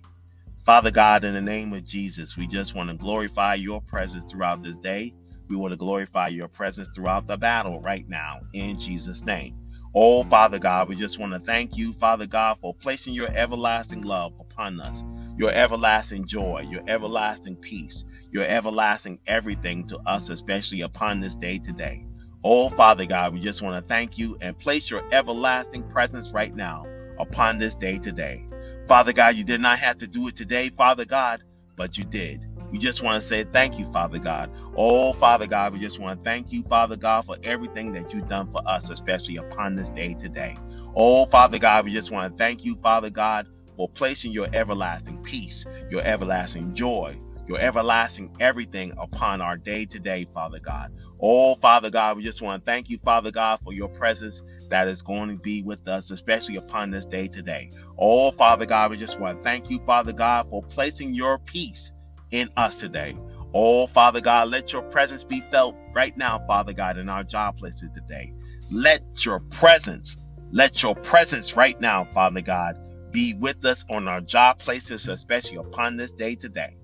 Father 0.66 0.92
God, 0.92 1.24
in 1.24 1.34
the 1.34 1.42
name 1.42 1.74
of 1.74 1.84
Jesus, 1.84 2.36
we 2.36 2.46
just 2.46 2.76
want 2.76 2.90
to 2.90 2.96
glorify 2.96 3.56
your 3.56 3.82
presence 3.82 4.26
throughout 4.30 4.62
this 4.62 4.78
day 4.78 5.14
We 5.48 5.56
want 5.56 5.72
to 5.72 5.78
glorify 5.78 6.28
your 6.28 6.48
presence 6.48 6.88
throughout 6.94 7.26
the 7.28 7.38
battle 7.38 7.80
right 7.80 8.06
now 8.08 8.40
in 8.54 8.78
Jesus' 8.78 9.24
name. 9.24 9.56
Oh, 9.94 10.24
Father 10.24 10.60
God, 10.60 10.88
we 10.88 10.96
just 10.96 11.18
want 11.18 11.34
to 11.34 11.40
thank 11.40 11.76
you, 11.76 11.94
Father 11.94 12.26
God, 12.28 12.58
for 12.62 12.74
placing 12.74 13.14
your 13.14 13.30
everlasting 13.34 14.02
love 14.02 14.34
upon 14.40 14.80
us, 14.80 15.02
your 15.36 15.50
everlasting 15.52 16.26
joy, 16.26 16.64
your 16.70 16.82
everlasting 16.88 17.58
peace, 17.58 18.04
your 18.30 18.44
everlasting 18.44 19.20
everything 19.26 19.86
to 19.88 19.98
us, 20.06 20.30
especially 20.30 20.82
upon 20.82 21.20
this 21.20 21.36
day 21.36 21.58
today. 21.58 22.06
Oh, 22.44 22.70
Father 22.70 23.04
God, 23.04 23.34
we 23.34 23.40
just 23.40 23.62
want 23.62 23.82
to 23.82 23.88
thank 23.88 24.16
you 24.16 24.38
and 24.40 24.56
place 24.56 24.88
your 24.90 25.02
everlasting 25.12 25.82
presence 25.88 26.30
right 26.30 26.54
now 26.54 26.86
upon 27.18 27.58
this 27.58 27.74
day 27.74 27.98
today. 27.98 28.46
Father 28.86 29.12
God, 29.12 29.34
you 29.34 29.42
did 29.44 29.60
not 29.60 29.78
have 29.80 29.98
to 29.98 30.06
do 30.06 30.28
it 30.28 30.36
today, 30.36 30.70
Father 30.70 31.04
God, 31.04 31.42
but 31.76 31.98
you 31.98 32.04
did. 32.04 32.46
We 32.70 32.78
just 32.78 33.02
want 33.02 33.20
to 33.20 33.28
say 33.28 33.44
thank 33.44 33.78
you, 33.78 33.90
Father 33.92 34.18
God. 34.18 34.50
Oh, 34.76 35.12
Father 35.14 35.48
God, 35.48 35.72
we 35.72 35.80
just 35.80 35.98
want 35.98 36.22
to 36.22 36.30
thank 36.30 36.52
you, 36.52 36.62
Father 36.62 36.96
God, 36.96 37.26
for 37.26 37.36
everything 37.42 37.92
that 37.94 38.14
you've 38.14 38.28
done 38.28 38.50
for 38.52 38.62
us, 38.68 38.88
especially 38.88 39.36
upon 39.36 39.74
this 39.74 39.88
day 39.90 40.14
today. 40.14 40.56
Oh, 40.94 41.26
Father 41.26 41.58
God, 41.58 41.86
we 41.86 41.92
just 41.92 42.12
want 42.12 42.32
to 42.32 42.38
thank 42.38 42.64
you, 42.64 42.76
Father 42.76 43.10
God, 43.10 43.48
for 43.76 43.88
placing 43.88 44.32
your 44.32 44.48
everlasting 44.52 45.18
peace, 45.22 45.66
your 45.90 46.02
everlasting 46.02 46.74
joy, 46.74 47.18
your 47.48 47.60
everlasting 47.60 48.30
everything 48.40 48.92
upon 48.98 49.40
our 49.40 49.56
day 49.56 49.86
today, 49.86 50.28
Father 50.34 50.60
God. 50.60 50.90
Oh, 51.20 51.56
Father 51.56 51.90
God, 51.90 52.16
we 52.16 52.24
just 52.24 52.42
want 52.42 52.64
to 52.64 52.70
thank 52.70 52.90
you, 52.90 52.98
Father 53.04 53.32
God, 53.32 53.60
for 53.64 53.72
your 53.72 53.88
presence 53.88 54.42
that 54.70 54.88
is 54.88 55.02
going 55.02 55.30
to 55.30 55.36
be 55.36 55.62
with 55.62 55.88
us, 55.88 56.10
especially 56.10 56.56
upon 56.56 56.90
this 56.90 57.06
day 57.06 57.28
today. 57.28 57.70
Oh, 57.98 58.32
Father 58.32 58.66
God, 58.66 58.90
we 58.90 58.98
just 58.98 59.18
want 59.18 59.38
to 59.38 59.44
thank 59.44 59.70
you, 59.70 59.80
Father 59.86 60.12
God, 60.12 60.46
for 60.50 60.62
placing 60.62 61.14
your 61.14 61.38
peace 61.38 61.92
in 62.30 62.50
us 62.56 62.76
today. 62.76 63.16
Oh, 63.54 63.86
Father 63.88 64.20
God, 64.20 64.50
let 64.50 64.72
your 64.72 64.82
presence 64.82 65.24
be 65.24 65.42
felt 65.50 65.76
right 65.94 66.16
now, 66.16 66.40
Father 66.46 66.74
God, 66.74 66.98
in 66.98 67.08
our 67.08 67.24
job 67.24 67.58
places 67.58 67.90
today. 67.94 68.32
Let 68.70 69.02
your 69.24 69.40
presence, 69.40 70.18
let 70.52 70.82
your 70.82 70.94
presence 70.96 71.56
right 71.56 71.80
now, 71.80 72.04
Father 72.12 72.42
God, 72.42 72.76
be 73.10 73.34
with 73.34 73.64
us 73.64 73.84
on 73.90 74.06
our 74.06 74.20
job 74.20 74.58
places, 74.58 75.08
especially 75.08 75.56
upon 75.56 75.96
this 75.96 76.12
day 76.12 76.36
today. 76.36 76.76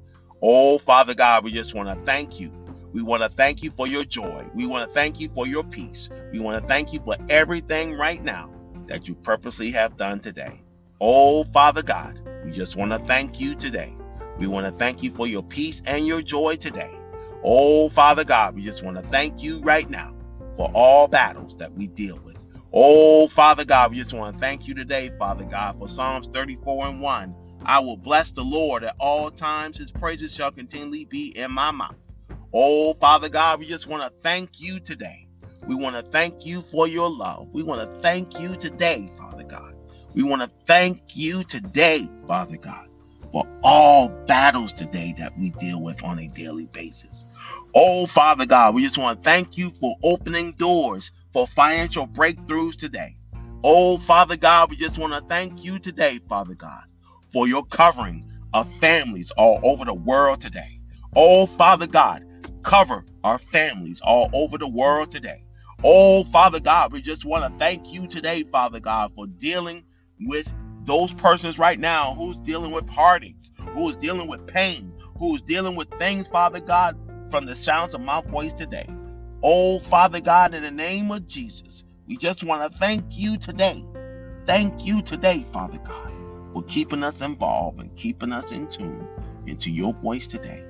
Oh, 0.47 0.77
Father 0.77 1.15
God, 1.15 1.43
we 1.43 1.53
just 1.53 1.75
want 1.75 1.89
to 1.89 2.05
thank 2.05 2.39
you. 2.39 2.53
We 2.93 3.01
want 3.01 3.23
to 3.23 3.31
thank 3.31 3.63
you 3.63 3.71
for 3.71 3.87
your 3.87 4.05
joy. 4.05 4.45
We 4.55 4.67
want 4.67 4.87
to 4.87 4.93
thank 4.93 5.19
you 5.19 5.31
for 5.35 5.47
your 5.47 5.65
peace. 5.65 6.11
We 6.33 6.39
want 6.39 6.63
to 6.63 6.69
thank 6.69 6.93
you 6.93 7.01
for 7.03 7.17
everything 7.31 7.95
right 7.95 8.23
now 8.23 8.51
that 8.87 9.09
you 9.09 9.15
purposely 9.15 9.71
have 9.71 9.97
done 9.97 10.21
today. 10.21 10.61
Oh, 11.01 11.45
Father 11.45 11.83
God, 11.83 12.21
we 12.45 12.51
just 12.51 12.77
want 12.77 12.93
to 12.93 12.99
thank 12.99 13.41
you 13.41 13.55
today. 13.55 13.97
We 14.39 14.47
want 14.47 14.67
to 14.67 14.73
thank 14.73 15.03
you 15.03 15.15
for 15.15 15.27
your 15.27 15.43
peace 15.43 15.81
and 15.87 16.07
your 16.07 16.21
joy 16.21 16.57
today. 16.57 16.93
Oh, 17.43 17.89
Father 17.89 18.25
God, 18.25 18.55
we 18.55 18.63
just 18.63 18.85
want 18.85 18.99
to 18.99 19.03
thank 19.05 19.43
you 19.43 19.61
right 19.61 19.89
now 19.89 20.15
for 20.59 20.71
all 20.75 21.09
battles 21.09 21.57
that 21.57 21.73
we 21.73 21.87
deal 21.87 22.21
with. 22.23 22.37
Oh, 22.71 23.29
Father 23.29 23.65
God, 23.65 23.93
we 23.93 23.97
just 23.97 24.13
want 24.13 24.37
to 24.37 24.41
thank 24.41 24.69
you 24.69 24.75
today, 24.75 25.11
Father 25.19 25.45
God, 25.45 25.79
for 25.79 25.89
Psalms 25.89 26.29
34 26.35 26.89
and 26.89 27.01
1. 27.01 27.35
I 27.65 27.81
will 27.81 27.97
bless 27.97 28.31
the 28.31 28.43
Lord 28.43 28.85
at 28.85 28.97
all 28.99 29.31
times. 29.31 29.79
His 29.79 29.91
praises 29.91 30.35
shall 30.35 30.51
continually 30.51 31.05
be 31.05 31.37
in 31.37 31.51
my 31.51 31.71
mouth. 31.71 31.97
Oh, 32.53 32.95
Father 32.95 33.29
God, 33.29 33.61
we 33.61 33.67
just 33.67 33.87
want 33.87 34.03
to 34.03 34.21
thank 34.23 34.61
you 34.61 34.81
today. 34.81 35.27
We 35.67 35.75
want 35.75 35.97
to 35.97 36.03
thank 36.03 36.45
you 36.45 36.63
for 36.63 36.87
your 36.87 37.11
love. 37.11 37.49
We 37.53 37.63
want 37.63 37.81
to 37.81 38.01
thank 38.01 38.39
you 38.39 38.57
today, 38.57 39.11
Father 39.17 39.45
God. 39.45 39.75
We 40.15 40.23
want 40.23 40.43
to 40.43 40.51
thank 40.67 41.17
you 41.17 41.43
today, 41.45 42.09
Father 42.29 42.57
God 42.57 42.89
for 43.35 43.45
all 43.65 44.09
battles 44.29 44.73
today 44.73 45.13
that 45.19 45.37
we 45.37 45.51
deal 45.51 45.83
with 45.83 46.01
on 46.05 46.21
a 46.21 46.29
daily 46.29 46.67
basis. 46.67 47.27
Oh, 47.75 48.07
Father 48.07 48.47
God, 48.47 48.77
we 48.77 48.85
just 48.85 48.97
want 48.97 49.19
to 49.19 49.29
thank 49.29 49.59
you 49.59 49.73
for 49.81 49.97
opening 50.05 50.53
doors 50.53 51.11
for 51.33 51.49
financial 51.49 52.07
breakthroughs 52.07 52.77
today. 52.77 53.17
Oh, 53.65 53.99
Father 53.99 54.37
God, 54.37 54.71
we 54.71 54.77
just 54.77 54.99
want 54.99 55.15
to 55.15 55.21
thank 55.29 55.65
you 55.65 55.81
today, 55.81 56.21
Father 56.29 56.55
God, 56.55 56.85
for 57.35 57.49
your 57.49 57.67
covering 57.67 58.25
of 58.55 58.73
families 58.75 59.33
all 59.33 59.59
over 59.65 59.85
the 59.85 59.93
world 59.93 60.41
today. 60.41 60.81
Oh, 61.17 61.47
Father 61.47 61.89
God, 61.89 62.25
cover 62.63 63.05
our 63.25 63.39
families 63.39 64.01
all 64.01 64.31
over 64.33 64.57
the 64.57 64.69
world 64.69 65.11
today. 65.11 65.45
Oh, 65.83 66.23
Father 66.23 66.61
God, 66.61 66.93
we 66.93 67.03
just 67.03 67.25
want 67.25 67.53
to 67.53 67.59
thank 67.59 67.93
you 67.93 68.07
today, 68.07 68.45
Father 68.45 68.79
God, 68.79 69.13
for 69.17 69.27
dealing 69.27 69.83
with 70.21 70.49
those 70.85 71.13
persons 71.13 71.59
right 71.59 71.79
now 71.79 72.15
who's 72.15 72.37
dealing 72.37 72.71
with 72.71 72.89
heartaches, 72.89 73.51
who 73.75 73.91
is 73.91 73.97
dealing 73.97 74.29
with 74.29 74.47
pain, 74.47 74.93
who 75.19 75.35
is 75.35 75.43
dealing 75.43 75.75
with 75.75 75.89
things, 75.99 76.29
Father 76.29 76.61
God, 76.61 76.97
from 77.33 77.47
the 77.47 77.57
sounds 77.57 77.95
of 77.95 78.01
my 78.01 78.21
voice 78.23 78.53
today. 78.53 78.87
Oh, 79.43 79.81
Father 79.81 80.21
God, 80.21 80.55
in 80.55 80.63
the 80.63 80.71
name 80.71 81.11
of 81.11 81.27
Jesus, 81.27 81.83
we 82.07 82.17
just 82.17 82.45
want 82.45 82.71
to 82.71 82.79
thank 82.79 83.05
you 83.11 83.39
today. 83.39 83.85
Thank 84.47 84.87
you 84.87 85.03
today, 85.03 85.45
Father 85.53 85.79
God, 85.85 86.14
for 86.55 86.63
keeping 86.63 87.03
us 87.03 87.21
involved 87.21 87.81
and 87.81 87.95
keeping 87.97 88.33
us 88.33 88.53
in 88.53 88.69
tune 88.69 89.07
into 89.47 89.71
your 89.71 89.93
voice 89.93 90.29
today. 90.29 90.65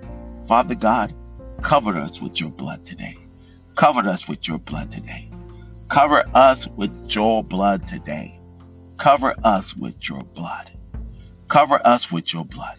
Father 0.48 0.74
God, 0.74 1.14
cover 1.62 1.96
us 1.98 2.20
with 2.20 2.40
your 2.40 2.50
blood 2.50 2.84
today. 2.86 3.18
Cover 3.76 4.08
us 4.08 4.26
with 4.26 4.48
your 4.48 4.58
blood 4.58 4.90
today. 4.90 5.30
Cover 5.90 6.24
us 6.34 6.66
with 6.76 7.14
your 7.14 7.44
blood 7.44 7.86
today. 7.86 8.40
Cover 8.98 9.34
us 9.44 9.76
with 9.76 10.08
your 10.08 10.22
blood. 10.22 10.72
Cover 11.48 11.80
us 11.86 12.10
with 12.10 12.32
your 12.32 12.46
blood. 12.46 12.78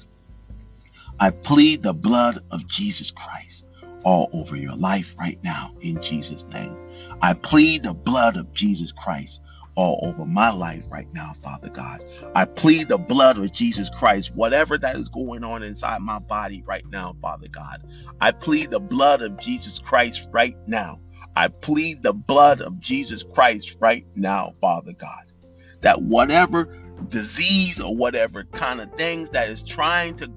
I 1.20 1.30
plead 1.30 1.84
the 1.84 1.94
blood 1.94 2.40
of 2.50 2.68
Jesus 2.68 3.12
Christ 3.12 3.66
all 4.04 4.30
over 4.34 4.56
your 4.56 4.76
life 4.76 5.14
right 5.20 5.40
now 5.44 5.76
in 5.80 6.02
Jesus' 6.02 6.46
name. 6.46 6.76
I 7.22 7.34
plead 7.34 7.84
the 7.84 7.94
blood 7.94 8.36
of 8.36 8.52
Jesus 8.54 8.92
Christ 8.92 9.42
all 9.76 10.00
over 10.04 10.26
my 10.26 10.52
life 10.52 10.84
right 10.90 11.12
now, 11.14 11.36
Father 11.44 11.70
God. 11.70 12.04
I 12.34 12.46
plead 12.46 12.88
the 12.88 12.98
blood 12.98 13.38
of 13.38 13.52
Jesus 13.52 13.90
Christ, 13.90 14.34
whatever 14.36 14.78
that 14.78 14.96
is 14.96 15.10
going 15.10 15.44
on 15.44 15.64
inside 15.64 16.02
my 16.02 16.20
body 16.20 16.64
right 16.66 16.86
now, 16.90 17.16
Father 17.22 17.48
God. 17.48 17.84
I 18.22 18.32
plead 18.32 18.72
the 18.72 18.80
blood 18.80 19.22
of 19.22 19.40
Jesus 19.40 19.80
Christ 19.80 20.28
right 20.32 20.58
now. 20.68 21.00
I 21.36 21.50
plead 21.50 22.04
the 22.04 22.14
blood 22.14 22.62
of 22.62 22.80
Jesus 22.80 23.24
Christ 23.24 23.76
right 23.80 24.06
now, 24.16 24.54
Father 24.62 24.94
God 24.94 25.26
that 25.86 26.02
whatever 26.02 26.68
disease 27.10 27.80
or 27.80 27.96
whatever 27.96 28.44
kind 28.46 28.82
of 28.82 28.92
things 28.94 29.30
that 29.30 29.50
is 29.50 29.62
trying 29.62 30.16
to 30.16 30.32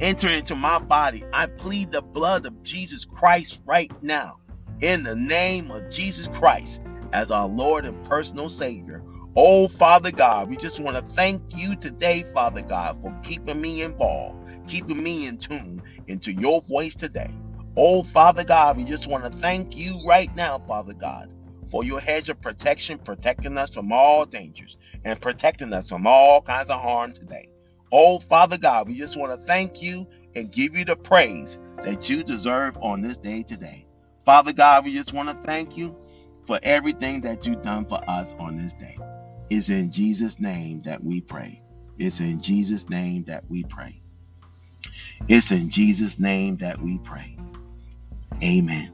enter 0.00 0.28
into 0.28 0.56
my 0.56 0.80
body, 0.80 1.24
I 1.32 1.46
plead 1.46 1.92
the 1.92 2.02
blood 2.02 2.46
of 2.46 2.62
Jesus 2.64 3.04
Christ 3.04 3.60
right 3.64 3.92
now. 4.02 4.38
In 4.80 5.04
the 5.04 5.14
name 5.14 5.70
of 5.70 5.88
Jesus 5.90 6.28
Christ 6.34 6.80
as 7.12 7.30
our 7.30 7.48
Lord 7.48 7.86
and 7.86 8.02
personal 8.04 8.50
Savior. 8.50 9.02
Oh, 9.36 9.68
Father 9.68 10.12
God, 10.12 10.48
we 10.48 10.56
just 10.56 10.80
want 10.80 10.96
to 10.96 11.12
thank 11.14 11.42
you 11.50 11.76
today, 11.76 12.24
Father 12.34 12.62
God, 12.62 13.00
for 13.00 13.12
keeping 13.22 13.60
me 13.60 13.82
involved, 13.82 14.38
keeping 14.66 15.02
me 15.02 15.26
in 15.26 15.38
tune 15.38 15.82
into 16.08 16.32
your 16.32 16.62
voice 16.62 16.96
today. 16.96 17.40
Oh, 17.76 18.02
Father 18.02 18.44
God, 18.44 18.76
we 18.76 18.84
just 18.84 19.06
want 19.06 19.24
to 19.24 19.30
thank 19.40 19.76
you 19.76 20.02
right 20.06 20.34
now, 20.34 20.58
Father 20.66 20.94
God, 20.94 21.28
for 21.70 21.84
your 21.84 22.00
hedge 22.00 22.28
of 22.28 22.40
protection, 22.42 22.98
protecting 22.98 23.58
us 23.58 23.70
from 23.70 23.92
all 23.92 24.26
dangers 24.26 24.76
and 25.04 25.20
protecting 25.20 25.72
us 25.72 25.88
from 25.88 26.06
all 26.06 26.42
kinds 26.42 26.70
of 26.70 26.80
harm 26.80 27.12
today. 27.12 27.48
Oh, 27.92 28.18
Father 28.18 28.58
God, 28.58 28.88
we 28.88 28.96
just 28.96 29.16
want 29.16 29.32
to 29.32 29.46
thank 29.46 29.82
you 29.82 30.06
and 30.34 30.52
give 30.52 30.76
you 30.76 30.84
the 30.84 30.96
praise 30.96 31.58
that 31.84 32.08
you 32.10 32.24
deserve 32.24 32.76
on 32.82 33.02
this 33.02 33.18
day 33.18 33.44
today. 33.44 33.86
Father 34.24 34.52
God, 34.52 34.84
we 34.84 34.94
just 34.94 35.12
want 35.12 35.30
to 35.30 35.38
thank 35.46 35.76
you 35.76 35.96
for 36.48 36.58
everything 36.62 37.20
that 37.20 37.46
you've 37.46 37.62
done 37.62 37.84
for 37.84 38.00
us 38.08 38.34
on 38.38 38.56
this 38.56 38.72
day. 38.72 38.98
It's 39.50 39.68
in 39.68 39.92
Jesus' 39.92 40.40
name 40.40 40.80
that 40.86 41.04
we 41.04 41.20
pray. 41.20 41.62
It's 41.98 42.20
in 42.20 42.40
Jesus' 42.40 42.88
name 42.88 43.24
that 43.24 43.44
we 43.50 43.64
pray. 43.64 44.00
It's 45.28 45.52
in 45.52 45.68
Jesus' 45.68 46.18
name 46.18 46.56
that 46.56 46.80
we 46.80 46.96
pray. 47.00 47.36
Amen. 48.42 48.90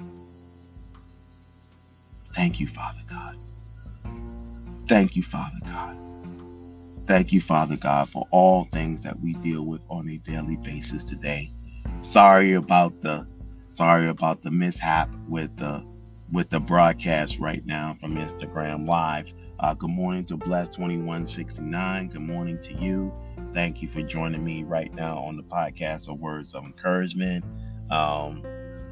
Thank 2.35 2.59
you, 2.59 2.67
Father 2.67 3.03
God. 3.09 3.37
Thank 4.89 5.15
you, 5.15 5.23
Father 5.23 5.61
God. 5.65 5.97
Thank 7.07 7.33
you, 7.33 7.41
Father 7.41 7.77
God, 7.77 8.11
for 8.11 8.27
all 8.33 8.65
things 8.73 9.03
that 9.03 9.21
we 9.21 9.35
deal 9.35 9.65
with 9.65 9.83
on 9.89 10.09
a 10.09 10.17
daily 10.19 10.57
basis 10.57 11.05
today. 11.05 11.53
Sorry 12.01 12.55
about 12.55 13.01
the 13.01 13.29
sorry 13.71 14.09
about 14.09 14.43
the 14.43 14.51
mishap 14.51 15.09
with 15.29 15.57
the 15.57 15.85
with 16.35 16.51
the 16.51 16.59
broadcast 16.59 17.39
right 17.39 17.65
now 17.65 17.97
from 18.01 18.17
Instagram 18.17 18.89
Live. 18.89 19.33
Uh, 19.61 19.73
good 19.73 19.91
morning 19.91 20.25
to 20.25 20.37
Bless 20.37 20.69
2169. 20.71 22.09
Good 22.09 22.21
morning 22.21 22.59
to 22.61 22.75
you. 22.75 23.13
Thank 23.53 23.81
you 23.81 23.87
for 23.87 24.03
joining 24.03 24.43
me 24.43 24.65
right 24.65 24.93
now 24.93 25.19
on 25.19 25.37
the 25.37 25.45
podcast 25.45 26.09
of 26.09 26.19
Words 26.19 26.57
of 26.57 26.65
Encouragement. 26.65 27.45
Um, 27.89 28.43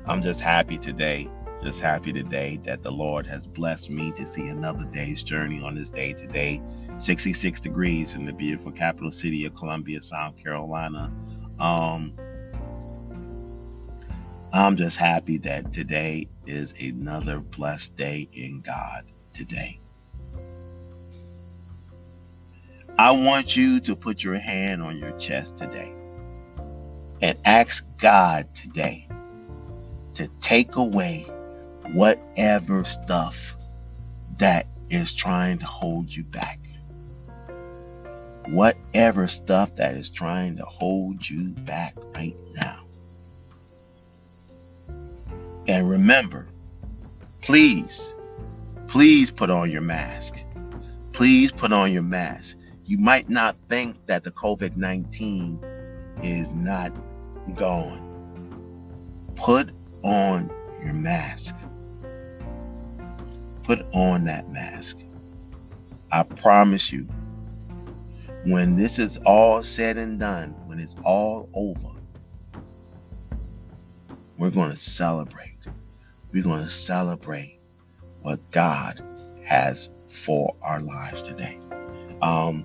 I'm 0.07 0.23
just 0.23 0.41
happy 0.41 0.79
today 0.79 1.29
just 1.63 1.81
happy 1.81 2.13
today 2.13 2.59
that 2.65 2.83
the 2.83 2.91
Lord 2.91 3.25
has 3.29 3.47
blessed 3.47 3.89
me 3.89 4.11
to 4.13 4.27
see 4.27 4.49
another 4.49 4.85
day's 4.87 5.23
journey 5.23 5.63
on 5.63 5.77
this 5.77 5.91
day 5.91 6.13
today. 6.13 6.61
66 6.99 7.61
degrees 7.61 8.15
in 8.15 8.27
the 8.27 8.33
beautiful 8.33 8.73
capital 8.73 9.13
city 9.13 9.47
of 9.47 9.55
Columbia, 9.55 10.01
South 10.01 10.37
Carolina. 10.37 11.13
Um, 11.61 12.15
I'm 14.55 14.77
just 14.77 14.99
happy 14.99 15.39
that 15.39 15.73
today 15.73 16.29
is 16.45 16.75
another 16.79 17.41
blessed 17.41 17.97
day 17.97 18.29
in 18.35 18.61
God 18.61 19.07
today. 19.33 19.81
I 22.99 23.13
want 23.13 23.57
you 23.57 23.81
to 23.81 23.97
put 23.97 24.23
your 24.23 24.39
hand 24.39 24.83
on 24.83 24.99
your 24.99 25.13
chest 25.13 25.57
today 25.57 25.95
and 27.23 27.39
ask 27.47 27.83
God 27.99 28.55
today 28.55 29.09
to 30.17 30.29
take 30.43 30.77
away 30.77 31.27
whatever 31.95 32.85
stuff 32.85 33.57
that 34.37 34.67
is 34.91 35.15
trying 35.15 35.61
to 35.61 35.67
hold 35.67 36.15
you 36.15 36.25
back. 36.25 36.61
Whatever 38.49 39.29
stuff 39.29 39.77
that 39.77 39.97
is 39.97 40.11
trying 40.11 40.59
to 40.59 40.65
hold 40.67 41.27
you 41.27 41.53
back 41.53 41.95
right 42.15 42.37
now. 42.55 42.82
Remember, 46.03 46.49
please, 47.43 48.13
please 48.89 49.31
put 49.31 49.51
on 49.51 49.71
your 49.71 49.83
mask. 49.83 50.35
Please 51.13 51.53
put 51.53 51.73
on 51.73 51.93
your 51.93 52.03
mask. 52.03 52.57
You 52.85 52.99
might 52.99 53.31
not 53.31 53.57
think 53.69 54.05
that 54.07 54.25
the 54.25 54.33
COVID 54.33 54.77
19 54.77 55.61
is 56.25 56.51
not 56.51 56.93
gone. 57.55 58.01
Put 59.37 59.71
on 60.03 60.51
your 60.83 60.93
mask. 60.93 61.55
Put 63.63 63.87
on 63.93 64.25
that 64.25 64.51
mask. 64.51 64.97
I 66.11 66.25
promise 66.25 66.91
you, 66.91 67.07
when 68.45 68.75
this 68.75 68.99
is 68.99 69.19
all 69.19 69.63
said 69.63 69.99
and 69.99 70.19
done, 70.19 70.57
when 70.67 70.81
it's 70.81 70.97
all 71.05 71.49
over, 71.55 72.01
we're 74.37 74.51
going 74.51 74.73
to 74.73 74.77
celebrate. 74.77 75.52
We're 76.33 76.43
going 76.43 76.65
to 76.65 76.71
celebrate 76.71 77.59
what 78.23 78.51
God 78.51 79.03
has 79.45 79.91
for 80.09 80.57
our 80.63 80.81
lives 80.81 81.23
today. 81.23 81.59
Um, 82.23 82.65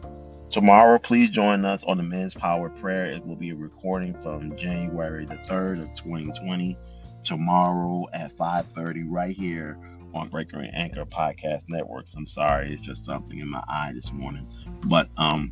tomorrow, 0.52 1.00
please 1.00 1.30
join 1.30 1.66
us 1.66 1.84
on 1.84 1.98
the 1.98 2.04
Men's 2.04 2.34
Power 2.34 2.70
Prayer. 2.70 3.08
It 3.08 3.26
will 3.26 3.36
be 3.36 3.50
a 3.50 3.56
recording 3.56 4.14
from 4.22 4.56
January 4.56 5.26
the 5.26 5.36
3rd 5.36 5.82
of 5.82 5.94
2020. 5.96 6.78
Tomorrow 7.26 8.06
at 8.14 8.38
5:30, 8.38 9.04
right 9.06 9.36
here 9.36 9.78
on 10.14 10.30
Breaker 10.30 10.60
and 10.60 10.74
Anchor 10.74 11.06
Podcast 11.06 11.64
Networks. 11.68 12.14
I'm 12.14 12.28
sorry, 12.28 12.72
it's 12.72 12.82
just 12.82 13.04
something 13.04 13.40
in 13.40 13.50
my 13.50 13.64
eye 13.68 13.92
this 13.94 14.14
morning. 14.14 14.48
But 14.86 15.10
um 15.18 15.52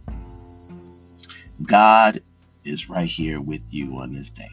God 1.63 2.21
is 2.63 2.89
right 2.89 3.07
here 3.07 3.41
with 3.41 3.73
you 3.73 3.97
on 3.97 4.13
this 4.13 4.29
day. 4.29 4.49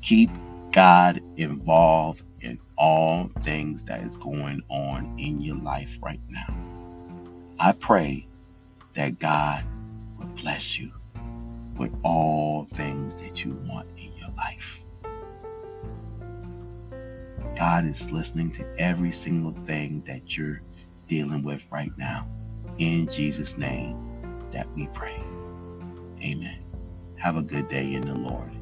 Keep 0.00 0.30
God 0.78 1.20
involved 1.36 2.22
in 2.40 2.60
all 2.78 3.32
things 3.42 3.84
that 3.86 4.04
is 4.04 4.16
going 4.16 4.62
on 4.70 5.08
in 5.18 5.40
your 5.40 5.56
life 5.56 5.98
right 6.04 6.22
now. 6.28 6.56
I 7.58 7.72
pray 7.72 8.28
that 8.94 9.18
God 9.18 9.66
will 10.18 10.28
bless 10.28 10.78
you 10.78 10.92
with 11.76 11.92
all 12.04 12.68
things 12.76 13.16
that 13.16 13.44
you 13.44 13.54
want 13.54 13.88
in 13.96 14.14
your 14.14 14.30
life. 14.36 14.84
God 17.56 17.86
is 17.86 18.12
listening 18.12 18.52
to 18.52 18.66
every 18.78 19.12
single 19.12 19.56
thing 19.66 20.04
that 20.06 20.36
you're 20.36 20.62
dealing 21.08 21.42
with 21.44 21.62
right 21.72 21.92
now. 21.98 22.28
In 22.78 23.08
Jesus' 23.08 23.58
name 23.58 23.98
that 24.52 24.68
we 24.76 24.88
pray. 24.88 25.28
Amen. 26.22 26.64
Have 27.16 27.36
a 27.36 27.42
good 27.42 27.68
day 27.68 27.94
in 27.94 28.06
the 28.06 28.14
Lord. 28.14 28.57